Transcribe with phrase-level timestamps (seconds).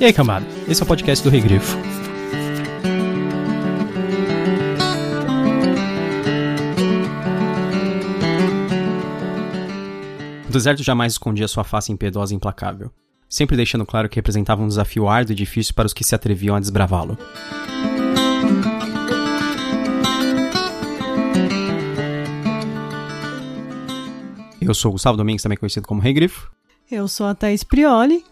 [0.00, 0.46] E aí, camada?
[0.66, 1.76] Esse é o podcast do Rei Grifo.
[10.48, 12.90] O deserto jamais escondia sua face impiedosa e implacável,
[13.28, 16.56] sempre deixando claro que representava um desafio árduo e difícil para os que se atreviam
[16.56, 17.18] a desbravá-lo.
[24.62, 26.50] Eu sou o Gustavo Domingues, também conhecido como Rei Grifo.
[26.90, 28.24] Eu sou a Thaís Prioli.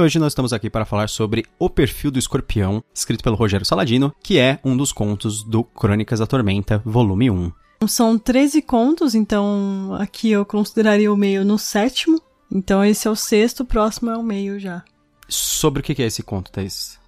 [0.00, 4.14] Hoje nós estamos aqui para falar sobre O Perfil do Escorpião, escrito pelo Rogério Saladino,
[4.22, 7.52] que é um dos contos do Crônicas da Tormenta, volume 1.
[7.86, 12.20] São 13 contos, então aqui eu consideraria o meio no sétimo.
[12.50, 14.82] Então esse é o sexto, o próximo é o meio já.
[15.28, 16.98] Sobre o que é esse conto, Thaís?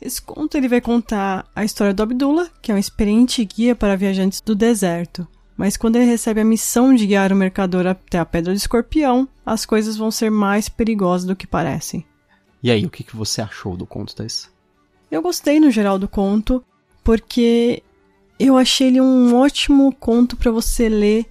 [0.00, 3.96] Esse conto ele vai contar a história do Abdullah, que é um experiente guia para
[3.96, 5.26] viajantes do deserto.
[5.56, 9.26] Mas quando ele recebe a missão de guiar o mercador até a Pedra do Escorpião,
[9.44, 12.04] as coisas vão ser mais perigosas do que parecem.
[12.66, 14.50] E aí, o que que você achou do conto, Thaís?
[15.08, 16.64] Eu gostei no geral do conto,
[17.04, 17.80] porque
[18.40, 21.26] eu achei ele um ótimo conto para você ler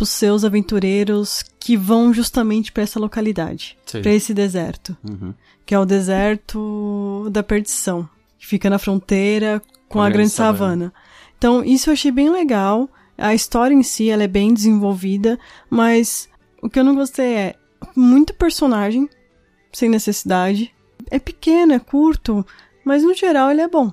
[0.00, 5.34] os seus aventureiros que vão justamente para essa localidade, para esse deserto, Uhum.
[5.66, 10.90] que é o deserto da perdição, que fica na fronteira com, a, grande savana.
[11.36, 12.88] Então, isso eu achei bem legal.
[13.18, 16.30] A história em si, ela é bem desenvolvida, mas
[16.62, 17.56] o que eu não gostei é
[17.94, 19.06] muito personagem,
[19.70, 20.72] sem necessidade.
[21.10, 22.44] É pequeno, é curto,
[22.84, 23.92] mas no geral ele é bom.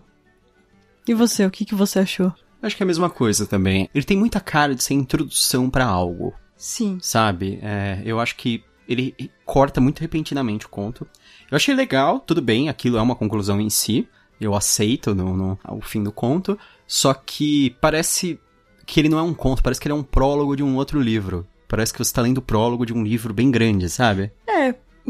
[1.08, 2.34] E você, o que, que você achou?
[2.62, 3.90] Acho que é a mesma coisa também.
[3.94, 6.98] Ele tem muita cara de ser introdução para algo, Sim.
[7.02, 7.60] sabe?
[7.62, 11.08] É, eu acho que ele corta muito repentinamente o conto.
[11.50, 14.08] Eu achei legal, tudo bem, aquilo é uma conclusão em si.
[14.42, 16.58] Eu aceito no, no, o fim do conto.
[16.88, 18.40] Só que parece
[18.86, 21.00] que ele não é um conto, parece que ele é um prólogo de um outro
[21.00, 21.46] livro.
[21.68, 24.32] Parece que você tá lendo o prólogo de um livro bem grande, sabe?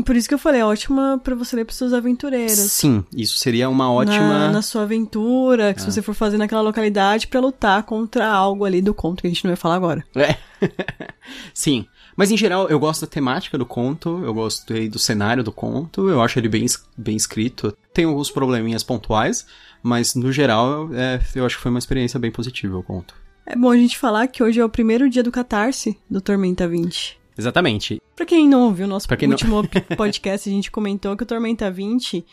[0.03, 2.53] Por isso que eu falei, é ótima pra você ler pros seus aventureiros.
[2.53, 4.27] Sim, isso seria uma ótima.
[4.27, 8.65] Na, na sua aventura, que se você for fazer naquela localidade pra lutar contra algo
[8.65, 10.03] ali do conto, que a gente não vai falar agora.
[10.15, 10.35] É.
[11.53, 11.85] Sim.
[12.15, 16.09] Mas em geral, eu gosto da temática do conto, eu gostei do cenário do conto,
[16.09, 16.65] eu acho ele bem,
[16.97, 17.75] bem escrito.
[17.93, 19.45] Tem alguns probleminhas pontuais,
[19.83, 23.13] mas no geral, é, eu acho que foi uma experiência bem positiva o conto.
[23.45, 26.67] É bom a gente falar que hoje é o primeiro dia do Catarse do Tormenta
[26.67, 27.19] 20.
[27.37, 28.01] Exatamente.
[28.15, 29.61] Pra quem não ouviu o nosso quem não- último
[29.97, 32.25] podcast, a gente comentou que o Tormenta 20,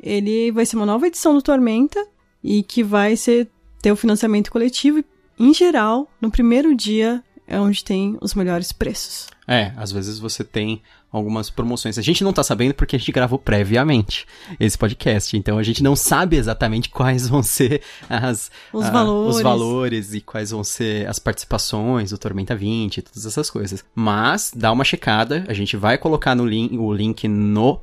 [0.00, 2.04] ele vai ser uma nova edição do Tormenta
[2.42, 3.48] e que vai ser
[3.82, 5.04] ter o financiamento coletivo e,
[5.38, 9.26] em geral, no primeiro dia é onde tem os melhores preços.
[9.46, 10.80] É, às vezes você tem
[11.14, 11.96] algumas promoções.
[11.96, 14.26] A gente não tá sabendo porque a gente gravou previamente
[14.58, 19.36] esse podcast, então a gente não sabe exatamente quais vão ser as, Os ah, valores.
[19.36, 23.84] os valores e quais vão ser as participações do Tormenta 20 e todas essas coisas.
[23.94, 27.80] Mas dá uma checada, a gente vai colocar no link, o link no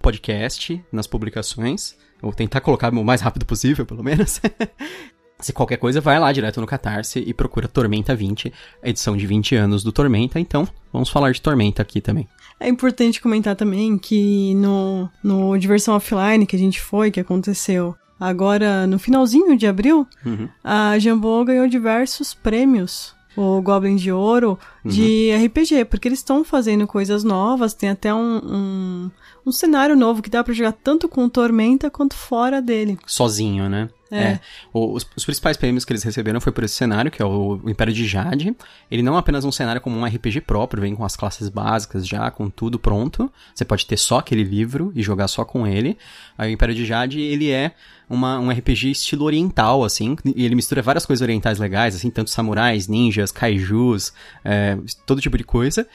[0.00, 1.96] podcast, nas publicações.
[2.20, 4.40] Vou tentar colocar o mais rápido possível, pelo menos.
[5.40, 8.52] Se qualquer coisa, vai lá direto no Catarse e procura Tormenta 20,
[8.82, 10.38] a edição de 20 anos do Tormenta.
[10.38, 12.26] Então, vamos falar de Tormenta aqui também.
[12.60, 17.94] É importante comentar também que no, no Diversão Offline que a gente foi, que aconteceu
[18.18, 20.48] agora no finalzinho de abril, Uhum.
[20.62, 23.14] a Jambô ganhou diversos prêmios.
[23.36, 28.36] O Goblin de Ouro de RPG, porque eles estão fazendo coisas novas, tem até um,
[28.38, 29.10] um,
[29.46, 32.98] um cenário novo que dá pra jogar tanto com Tormenta quanto fora dele.
[33.06, 33.88] Sozinho, né?
[34.10, 34.38] É.
[34.72, 37.58] O- os, os principais prêmios que eles receberam foi por esse cenário, que é o,
[37.64, 38.54] o Império de Jade.
[38.88, 42.06] Ele não é apenas um cenário como um RPG próprio, vem com as classes básicas
[42.06, 43.28] já, com tudo pronto.
[43.52, 45.98] Você pode ter só aquele livro e jogar só com ele.
[46.38, 47.72] Aí o Império de Jade, ele é
[48.08, 52.30] uma, um RPG estilo oriental, assim, e ele mistura várias coisas orientais legais, assim, tanto
[52.30, 54.12] samurais, ninjas, kaijus,
[54.44, 54.73] é,
[55.06, 55.86] todo tipo de coisa.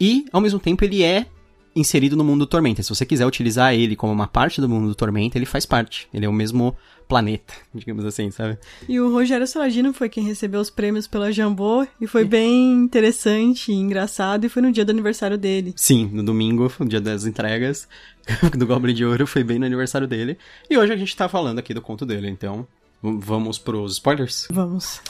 [0.00, 1.26] E, ao mesmo tempo, ele é
[1.74, 2.82] inserido no mundo do Tormenta.
[2.82, 6.08] Se você quiser utilizar ele como uma parte do mundo do Tormenta, ele faz parte.
[6.12, 6.76] Ele é o mesmo
[7.08, 8.58] planeta, digamos assim, sabe?
[8.88, 13.72] E o Rogério Saladino foi quem recebeu os prêmios pela Jambô e foi bem interessante
[13.72, 15.72] e engraçado e foi no dia do aniversário dele.
[15.76, 17.88] Sim, no domingo, no dia das entregas
[18.56, 20.36] do Goblin de Ouro, foi bem no aniversário dele.
[20.68, 22.66] E hoje a gente tá falando aqui do conto dele, então
[23.02, 24.48] vamos pros spoilers?
[24.50, 25.00] Vamos.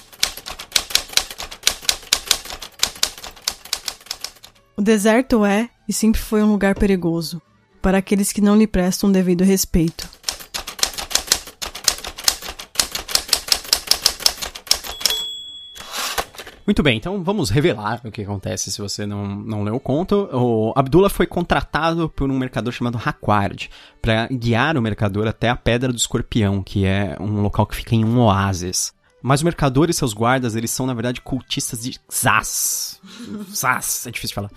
[4.79, 7.43] O deserto é e sempre foi um lugar perigoso
[7.83, 10.09] para aqueles que não lhe prestam devido respeito.
[16.65, 20.29] Muito bem, então vamos revelar o que acontece se você não, não leu o conto.
[20.33, 23.69] O Abdullah foi contratado por um mercador chamado Hakward
[24.01, 27.97] para guiar o mercador até a Pedra do Escorpião, que é um local que fica
[27.97, 28.97] em um oásis.
[29.23, 33.00] Mas o mercador e seus guardas, eles são, na verdade, cultistas de Zaz.
[33.55, 34.50] Zaz, é difícil de falar.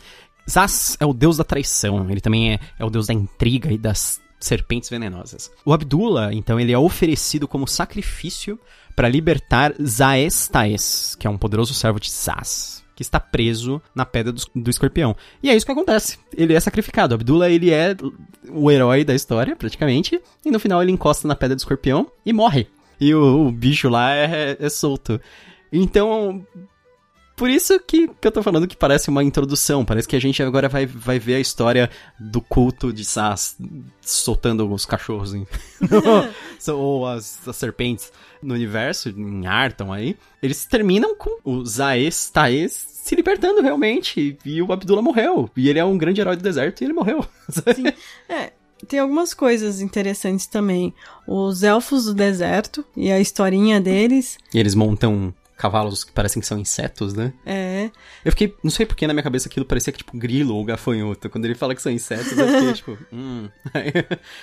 [0.50, 3.78] Zaz é o deus da traição, ele também é, é o deus da intriga e
[3.78, 5.52] das serpentes venenosas.
[5.64, 8.60] O Abdullah, então, ele é oferecido como sacrifício
[8.96, 14.32] para libertar Zaestaes, que é um poderoso servo de Zaz, que está preso na pedra
[14.32, 15.16] do, do, escorpião.
[15.42, 16.18] E é isso que acontece.
[16.36, 17.16] Ele é sacrificado.
[17.16, 17.96] Abdullah, ele é
[18.50, 22.34] o herói da história, praticamente, e no final ele encosta na pedra do escorpião e
[22.34, 22.68] morre.
[23.02, 25.20] E o, o bicho lá é, é solto.
[25.74, 26.46] Então,
[27.42, 29.84] por isso que, que eu tô falando que parece uma introdução.
[29.84, 31.90] Parece que a gente agora vai, vai ver a história
[32.20, 33.58] do culto de Sas
[34.00, 35.48] soltando os cachorros em...
[36.72, 38.14] ou as, as, serpentes
[38.44, 40.16] no universo, em Arton aí.
[40.40, 44.38] Eles terminam com o Zaes Taes se libertando realmente.
[44.46, 45.50] E o Abdullah morreu.
[45.58, 47.26] E ele é um grande herói do deserto e ele morreu.
[47.50, 47.86] Sim.
[48.30, 48.54] É,
[48.86, 50.94] tem algumas coisas interessantes também.
[51.28, 54.38] Os elfos do deserto e a historinha deles.
[54.54, 57.32] E eles montam cavalos que parecem que são insetos, né?
[57.46, 57.92] É.
[58.26, 61.30] Eu fiquei, não sei porque na minha cabeça aquilo parecia que tipo grilo ou gafanhoto.
[61.30, 63.48] Quando ele fala que são insetos, eu fiquei tipo, hum.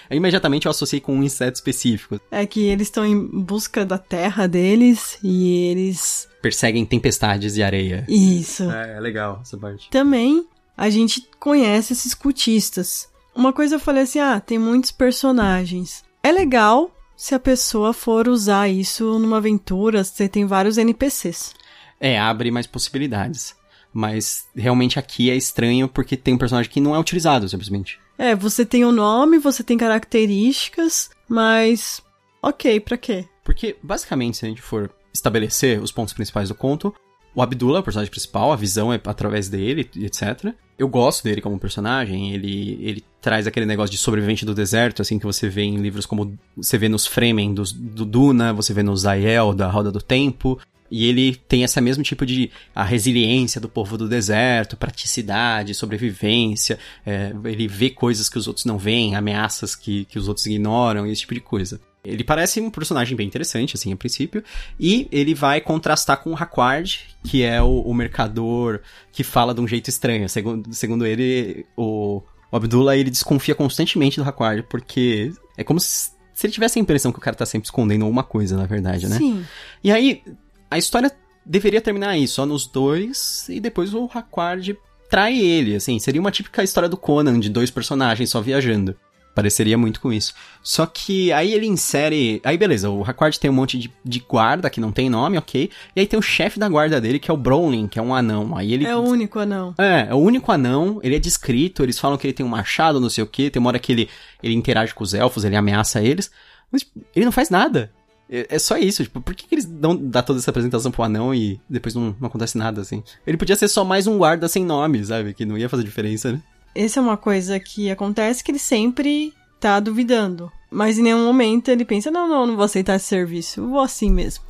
[0.09, 2.21] Aí, imediatamente eu associei com um inseto específico.
[2.31, 8.07] É que eles estão em busca da terra deles e eles perseguem tempestades de areia.
[8.09, 8.71] Isso.
[8.71, 9.91] É, é legal essa parte.
[9.91, 10.47] Também
[10.77, 13.09] a gente conhece esses cultistas.
[13.39, 16.03] Uma coisa eu falei assim: ah, tem muitos personagens.
[16.25, 21.55] É legal se a pessoa for usar isso numa aventura, você tem vários NPCs.
[22.01, 23.57] É, abre mais possibilidades.
[23.95, 28.01] Mas realmente aqui é estranho porque tem um personagem que não é utilizado, simplesmente.
[28.19, 32.03] É, você tem o um nome, você tem características, mas.
[32.43, 33.25] Ok, pra quê?
[33.45, 36.93] Porque, basicamente, se a gente for estabelecer os pontos principais do conto,
[37.35, 40.53] o Abdullah é o personagem principal, a visão é através dele, etc.
[40.79, 45.19] Eu gosto dele como personagem, ele, ele traz aquele negócio de sobrevivente do deserto, assim,
[45.19, 48.83] que você vê em livros como você vê nos Fremen do, do Duna, você vê
[48.83, 50.59] no Zael, da Roda do Tempo,
[50.91, 56.79] e ele tem esse mesmo tipo de a resiliência do povo do deserto, praticidade, sobrevivência.
[57.05, 61.07] É, ele vê coisas que os outros não veem, ameaças que, que os outros ignoram,
[61.07, 61.81] esse tipo de coisa.
[62.05, 64.43] Ele parece um personagem bem interessante, assim, a princípio.
[64.79, 68.81] E ele vai contrastar com o Hakward, que é o, o mercador
[69.13, 70.29] que fala de um jeito estranho.
[70.29, 76.11] Segundo, segundo ele, o, o Abdullah, ele desconfia constantemente do Hakward, porque é como se,
[76.33, 79.09] se ele tivesse a impressão que o cara tá sempre escondendo alguma coisa, na verdade,
[79.09, 79.19] né?
[79.19, 79.45] Sim.
[79.83, 80.23] E aí,
[80.71, 81.11] a história
[81.45, 84.79] deveria terminar aí, só nos dois, e depois o Hakward
[85.11, 85.99] trai ele, assim.
[85.99, 88.95] Seria uma típica história do Conan, de dois personagens só viajando.
[89.39, 90.35] Pareceria muito com isso.
[90.65, 92.41] Só que aí ele insere.
[92.43, 95.71] Aí beleza, o Hakward tem um monte de, de guarda que não tem nome, ok.
[95.95, 98.13] E aí tem o chefe da guarda dele, que é o Browning, que é um
[98.13, 98.57] anão.
[98.57, 98.85] Aí ele.
[98.85, 99.77] É o único anão.
[99.79, 100.99] É, é o único anão.
[101.05, 103.49] Ele é descrito, eles falam que ele tem um machado, não sei o que.
[103.49, 104.09] Tem uma hora que ele,
[104.43, 106.33] ele interage com os elfos, ele ameaça eles.
[106.69, 107.93] Mas tipo, ele não faz nada.
[108.29, 111.05] É, é só isso, tipo, por que, que eles dão dá toda essa apresentação pro
[111.05, 113.05] anão e depois não, não acontece nada, assim?
[113.25, 115.33] Ele podia ser só mais um guarda sem nome, sabe?
[115.33, 116.43] Que não ia fazer diferença, né?
[116.75, 120.51] Essa é uma coisa que acontece que ele sempre tá duvidando.
[120.71, 123.61] Mas em nenhum momento ele pensa, não, não, não vou aceitar esse serviço.
[123.61, 124.45] Eu vou assim mesmo.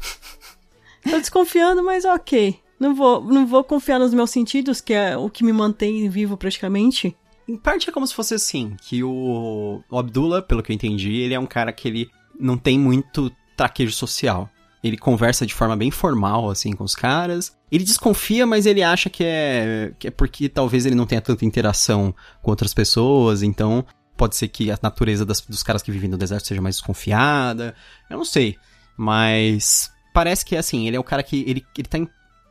[1.08, 2.58] Tô desconfiando, mas ok.
[2.78, 6.36] Não vou, não vou confiar nos meus sentidos, que é o que me mantém vivo
[6.36, 7.16] praticamente.
[7.48, 11.16] Em parte é como se fosse assim, que o, o Abdullah, pelo que eu entendi,
[11.16, 14.48] ele é um cara que ele não tem muito traquejo social.
[14.82, 17.56] Ele conversa de forma bem formal, assim, com os caras.
[17.70, 21.44] Ele desconfia, mas ele acha que é, que é porque talvez ele não tenha tanta
[21.44, 23.84] interação com outras pessoas, então
[24.16, 27.74] pode ser que a natureza das, dos caras que vivem no deserto seja mais desconfiada.
[28.08, 28.56] Eu não sei.
[28.96, 31.44] Mas parece que, assim, ele é o cara que.
[31.46, 31.98] Ele, ele tá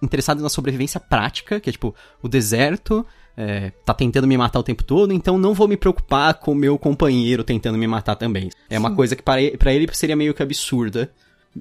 [0.01, 4.63] interessado na sobrevivência prática, que é tipo, o deserto é, tá tentando me matar o
[4.63, 8.49] tempo todo, então não vou me preocupar com o meu companheiro tentando me matar também.
[8.69, 8.95] É uma Sim.
[8.95, 11.11] coisa que para ele seria meio que absurda.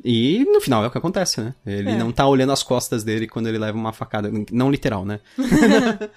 [0.05, 1.55] E no final é o que acontece, né?
[1.65, 1.97] Ele é.
[1.97, 4.31] não tá olhando as costas dele quando ele leva uma facada.
[4.53, 5.21] Não literal, né?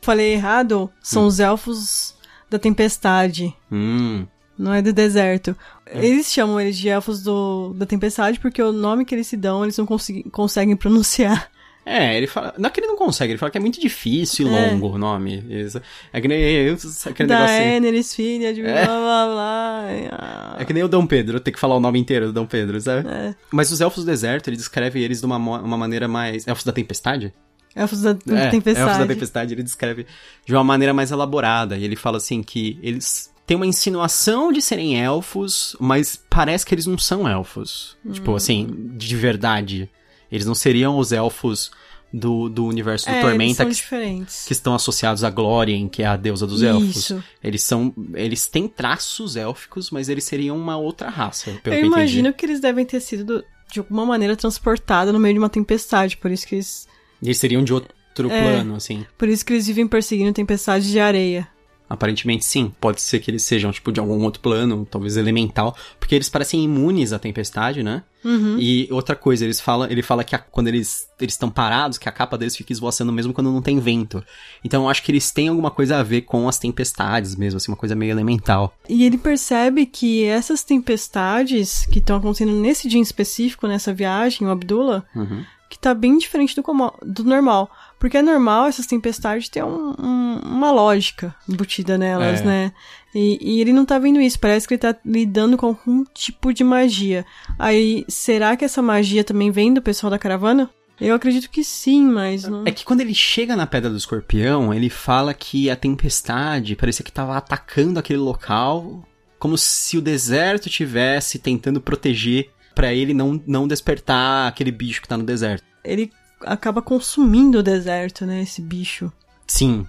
[0.00, 0.90] Falei errado?
[1.02, 1.26] São hum.
[1.26, 2.14] os elfos
[2.48, 3.54] da tempestade.
[3.70, 4.26] Hum.
[4.58, 5.56] Não é do deserto.
[5.86, 6.04] É.
[6.04, 9.62] Eles chamam eles de elfos do, da tempestade porque o nome que eles se dão
[9.62, 9.86] eles não
[10.30, 11.50] conseguem pronunciar.
[11.88, 12.54] É, ele fala.
[12.58, 14.70] Não é que ele não consegue, ele fala que é muito difícil e é.
[14.70, 15.42] longo o nome.
[15.48, 15.80] Isso.
[16.12, 16.68] É que nem
[17.06, 17.62] aquele da negócio.
[17.62, 18.84] Eneris, filha de é.
[18.84, 20.56] blá blá blá.
[20.58, 22.78] É que nem o Dom Pedro, ter que falar o nome inteiro do Dom Pedro,
[22.80, 23.08] sabe?
[23.08, 23.34] É.
[23.50, 26.46] Mas os elfos do deserto, ele descreve eles de uma, uma maneira mais.
[26.46, 27.32] Elfos da tempestade?
[27.74, 28.90] Elfos da, é, Tempestade.
[28.90, 30.06] Elfos da Tempestade, ele descreve
[30.44, 31.76] de uma maneira mais elaborada.
[31.76, 36.74] E ele fala assim que eles têm uma insinuação de serem elfos, mas parece que
[36.74, 37.96] eles não são elfos.
[38.04, 38.12] Hum.
[38.12, 39.88] Tipo assim, de verdade.
[40.30, 41.70] Eles não seriam os elfos
[42.12, 44.44] do, do universo do é, Tormenta que, diferentes.
[44.46, 47.14] que estão associados a Glórien, que é a deusa dos Isso.
[47.14, 47.26] elfos.
[47.42, 47.94] Eles são.
[48.14, 51.52] Eles têm traços élficos, mas eles seriam uma outra raça.
[51.62, 52.36] Pelo eu que imagino entendi.
[52.36, 56.30] que eles devem ter sido de alguma maneira transportada no meio de uma tempestade, por
[56.30, 56.88] isso que eles...
[57.22, 59.04] Eles seriam de outro é, plano, assim.
[59.18, 61.46] Por isso que eles vivem perseguindo tempestades de areia.
[61.88, 66.14] Aparentemente sim, pode ser que eles sejam tipo de algum outro plano, talvez elemental, porque
[66.14, 68.02] eles parecem imunes à tempestade, né?
[68.24, 68.58] Uhum.
[68.58, 72.08] E outra coisa, eles falam, ele fala que a, quando eles eles estão parados, que
[72.08, 74.22] a capa deles fica esvoaçando mesmo quando não tem vento.
[74.62, 77.70] Então eu acho que eles têm alguma coisa a ver com as tempestades mesmo, assim,
[77.70, 78.74] uma coisa meio elemental.
[78.88, 84.46] E ele percebe que essas tempestades que estão acontecendo nesse dia em específico, nessa viagem,
[84.46, 85.44] o Abdullah, uhum.
[85.70, 86.62] que tá bem diferente do,
[87.04, 87.70] do normal.
[87.98, 92.44] Porque é normal essas tempestades ter um, um, uma lógica embutida nelas, É.
[92.44, 92.72] né?
[93.14, 96.52] E, e ele não tá vendo isso, parece que ele tá lidando com algum tipo
[96.52, 97.24] de magia.
[97.58, 100.70] Aí, será que essa magia também vem do pessoal da caravana?
[101.00, 102.64] Eu acredito que sim, mas não.
[102.66, 107.04] É que quando ele chega na Pedra do Escorpião, ele fala que a tempestade parecia
[107.04, 109.04] que tava atacando aquele local,
[109.38, 115.08] como se o deserto tivesse tentando proteger pra ele não, não despertar aquele bicho que
[115.08, 115.64] tá no deserto.
[115.84, 116.10] Ele
[116.42, 118.42] acaba consumindo o deserto, né?
[118.42, 119.12] Esse bicho.
[119.46, 119.86] Sim.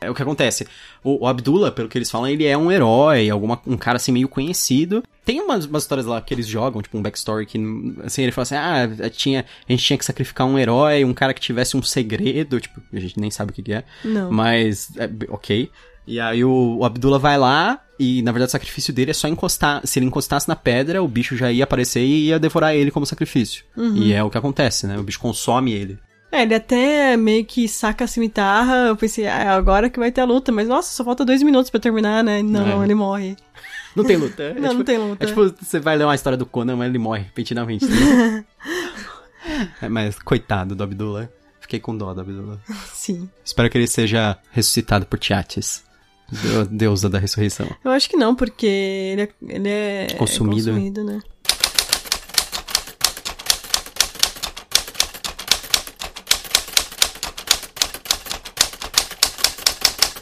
[0.00, 0.66] É o que acontece.
[1.04, 4.10] O, o Abdullah, pelo que eles falam, ele é um herói, alguma, um cara assim
[4.10, 5.02] meio conhecido.
[5.26, 7.58] Tem umas, umas histórias lá que eles jogam, tipo um backstory que,
[8.02, 11.34] assim, ele fala assim, ah, tinha, a gente tinha que sacrificar um herói, um cara
[11.34, 13.84] que tivesse um segredo, tipo, a gente nem sabe o que, que é.
[14.02, 14.32] Não.
[14.32, 15.70] Mas, é, ok.
[16.06, 19.28] E aí o, o Abdullah vai lá e, na verdade, o sacrifício dele é só
[19.28, 19.80] encostar.
[19.86, 23.06] Se ele encostasse na pedra, o bicho já ia aparecer e ia devorar ele como
[23.06, 23.64] sacrifício.
[23.94, 24.98] E é o que acontece, né?
[24.98, 25.98] O bicho consome ele.
[26.32, 28.86] É, ele até meio que saca a cimitarra.
[28.88, 30.50] Eu pensei, ah, agora que vai ter a luta.
[30.52, 32.40] Mas nossa, só falta dois minutos pra terminar, né?
[32.42, 32.84] Não, É.
[32.84, 33.36] ele morre.
[33.96, 34.42] Não tem luta.
[34.54, 35.24] É Não, tipo- não tem luta.
[35.24, 37.84] É tipo, você vai ler uma história do Conan, mas ele morre repentinamente.
[37.84, 38.44] entendeu?
[39.82, 41.28] é, mas coitado do Abdullah.
[41.60, 42.58] Fiquei com dó do Abdullah.
[42.92, 43.28] Sim.
[43.44, 45.82] Espero que ele seja ressuscitado por Tiates.
[46.30, 47.66] Deu- Deusa da ressurreição.
[47.84, 50.70] Eu acho que não, porque ele é, ele é é Consumido.
[50.70, 51.20] consumido, né?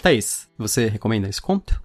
[0.02, 1.80] Thaís, você recomenda esse conto?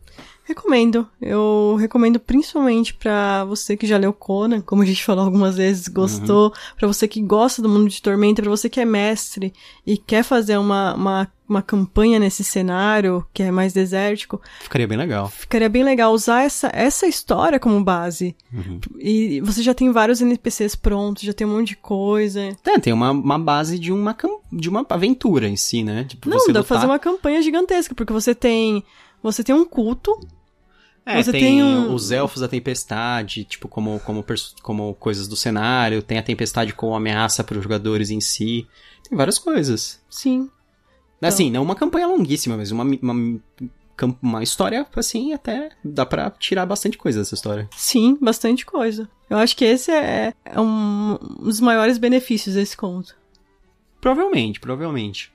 [0.63, 1.07] Recomendo.
[1.21, 5.87] Eu recomendo principalmente pra você que já leu Conan, como a gente falou algumas vezes,
[5.87, 9.53] gostou, pra você que gosta do mundo de Tormenta, pra você que é mestre
[9.85, 14.97] e quer fazer uma, uma, uma campanha nesse cenário que é mais desértico, Ficaria bem
[14.97, 15.27] legal.
[15.29, 18.35] ficaria bem legal usar essa, essa história como base.
[18.53, 18.79] Uhum.
[18.99, 22.55] E você já tem vários NPCs prontos, já tem um monte de coisa.
[22.65, 24.15] É, tem uma, uma base de uma,
[24.51, 26.05] de uma aventura em si, né?
[26.05, 28.81] Tipo, Não, dá pra lutar- fazer uma campanha gigantesca, porque você tem.
[29.21, 30.19] Você tem um culto.
[31.05, 34.23] É, você tem, tem um- os elfos da tempestade, tipo, como, como,
[34.61, 36.01] como coisas do cenário.
[36.01, 38.67] Tem a tempestade como ameaça para os jogadores em si.
[39.07, 40.01] Tem várias coisas.
[40.09, 40.49] Sim.
[41.21, 43.39] Assim, não uma campanha longuíssima, mas uma, uma,
[44.21, 47.69] uma história, assim, até dá pra tirar bastante coisa dessa história.
[47.77, 49.09] Sim, bastante coisa.
[49.29, 53.15] Eu acho que esse é, é um dos maiores benefícios desse conto.
[54.01, 55.31] Provavelmente, provavelmente.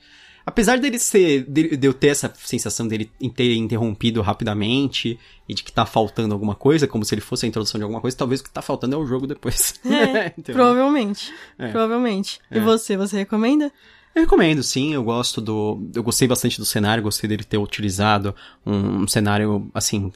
[0.48, 1.44] Apesar dele ser.
[1.46, 6.32] De, de eu ter essa sensação dele ter interrompido rapidamente e de que tá faltando
[6.32, 8.62] alguma coisa, como se ele fosse a introdução de alguma coisa, talvez o que tá
[8.62, 9.74] faltando é o jogo depois.
[9.84, 10.54] É, Entendeu?
[10.54, 11.32] provavelmente.
[11.58, 11.68] É.
[11.68, 12.40] Provavelmente.
[12.50, 12.60] E É.
[12.60, 13.70] você, você recomenda?
[14.18, 14.92] Eu recomendo, sim.
[14.92, 15.88] Eu gosto do.
[15.94, 18.34] Eu gostei bastante do cenário, gostei dele ter utilizado
[18.66, 20.12] um, cenário, assim,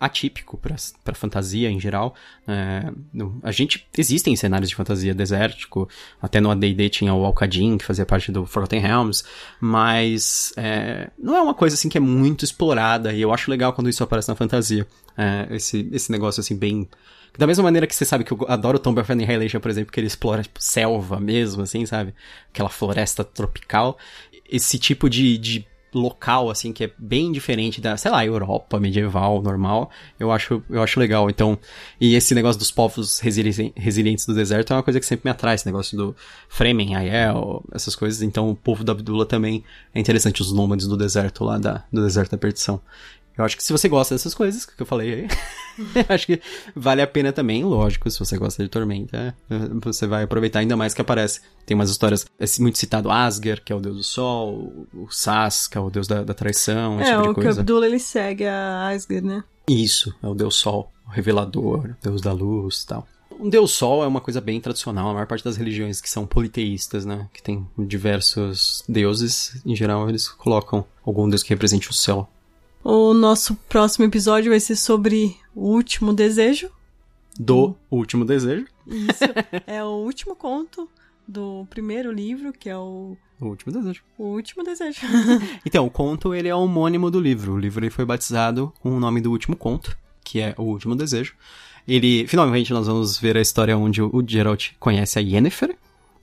[0.00, 2.14] atípico pra fantasia em geral.
[2.46, 2.90] É,
[3.44, 3.86] a gente.
[3.96, 5.88] Existem cenários de fantasia desértico.
[6.20, 9.22] Até no ADD tinha o Alcadin, que fazia parte do Forgotten Realms.
[9.60, 10.52] Mas.
[10.56, 13.12] é, não é uma coisa, assim, que é muito explorada.
[13.12, 14.84] E eu acho legal quando isso aparece na fantasia.
[15.16, 16.88] É, esse, esse negócio, assim, bem.
[17.38, 20.00] Da mesma maneira que você sabe que eu adoro Tomb of Annihilation, por exemplo, que
[20.00, 22.14] ele explora tipo, selva mesmo, assim, sabe?
[22.50, 23.98] Aquela floresta tropical.
[24.48, 25.66] Esse tipo de, de
[25.96, 29.90] local, assim, que é bem diferente da, sei lá, Europa medieval, normal,
[30.20, 31.28] eu acho, eu acho legal.
[31.30, 31.58] Então,
[32.00, 35.30] e esse negócio dos povos resili- resilientes do deserto é uma coisa que sempre me
[35.30, 36.16] atrai, esse negócio do
[36.48, 38.22] Fremen, Aiel, essas coisas.
[38.22, 39.64] Então, o povo da Abdullah também
[39.94, 42.80] é interessante, os nômades do deserto lá, da, do deserto da perdição.
[43.36, 46.40] Eu acho que se você gosta dessas coisas que eu falei aí, acho que
[46.74, 50.76] vale a pena também, lógico, se você gosta de Tormenta, é, você vai aproveitar ainda
[50.76, 51.40] mais que aparece.
[51.66, 55.06] Tem umas histórias, é muito citado Asger, que é o deus do sol, o
[55.74, 57.60] é o deus da, da traição, esse é, tipo de o que o coisa.
[57.60, 59.44] Abdullah ele segue a Asgard, né?
[59.68, 63.06] Isso, é o deus sol, o revelador, o deus da luz e tal.
[63.38, 66.26] Um deus sol é uma coisa bem tradicional, a maior parte das religiões que são
[66.26, 71.92] politeístas, né, que tem diversos deuses, em geral eles colocam algum deus que represente o
[71.92, 72.28] céu.
[72.82, 76.70] O nosso próximo episódio vai ser sobre o último desejo.
[77.38, 78.66] Do último desejo.
[78.86, 79.24] Isso.
[79.66, 80.88] é o último conto
[81.26, 84.02] do primeiro livro, que é o, O último desejo.
[84.16, 85.00] o último desejo.
[85.66, 87.54] Então, o conto ele é homônimo do livro.
[87.54, 90.94] O livro ele foi batizado com o nome do último conto, que é O Último
[90.94, 91.34] Desejo.
[91.86, 95.76] ele, finalmente nós vamos ver a história onde o Geralt conhece a Yennefer,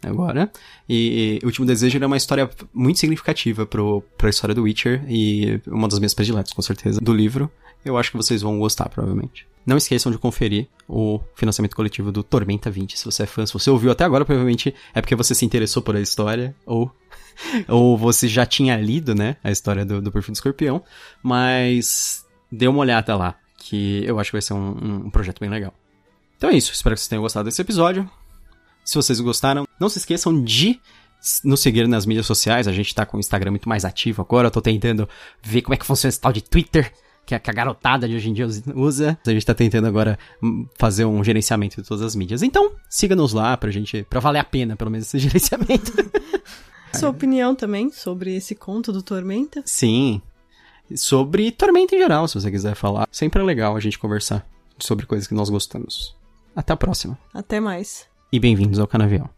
[0.08, 0.52] agora.
[0.88, 5.62] E, e Último Desejo é uma história muito significativa pro, pra história do Witcher e
[5.68, 7.50] uma das minhas prediletas, com certeza, do livro.
[7.84, 9.46] Eu acho que vocês vão gostar, provavelmente.
[9.66, 12.98] Não esqueçam de conferir o financiamento coletivo do Tormenta 20.
[12.98, 15.82] Se você é fã, se você ouviu até agora, provavelmente é porque você se interessou
[15.82, 16.92] por a história, ou,
[17.68, 20.84] ou você já tinha lido, né, a história do, do Perfil do Escorpião.
[21.22, 25.50] Mas dê uma olhada lá, que eu acho que vai ser um, um projeto bem
[25.50, 25.74] legal.
[26.38, 28.10] Então é isso, espero que vocês tenham gostado desse episódio.
[28.84, 30.80] Se vocês gostaram, não se esqueçam de
[31.44, 32.68] nos seguir nas mídias sociais.
[32.68, 34.48] A gente tá com o Instagram muito mais ativo agora.
[34.48, 35.08] Eu tô tentando
[35.42, 36.92] ver como é que funciona esse tal de Twitter
[37.26, 39.18] que a, garotada de hoje em dia usa.
[39.26, 42.44] A gente tá tentando agora hum, fazer um gerenciamento de todas as mídias.
[42.44, 45.92] Então, siga-nos lá pra gente, pra valer a pena, pelo menos, esse gerenciamento.
[46.94, 49.64] Sua opinião também sobre esse conto do Tormenta?
[49.66, 50.22] Sim.
[50.96, 53.08] Sobre Tormenta em geral, se você quiser falar.
[53.12, 54.46] Sempre é legal a gente conversar
[54.78, 56.16] sobre coisas que nós gostamos.
[56.56, 57.18] Até a próxima.
[57.34, 58.13] Até mais.
[58.34, 59.30] E bem-vindos ao Canavial.